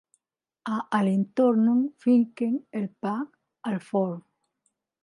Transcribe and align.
A 0.75 0.77
Alentorn 0.99 1.69
fiquen 2.07 2.59
el 2.81 2.91
pa 3.05 3.17
al 3.71 3.81
forn. 3.93 4.21